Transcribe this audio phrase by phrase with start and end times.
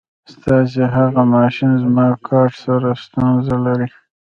[0.33, 3.87] ستاسې هغه ماشین زما کارټ سره ستونزه لري.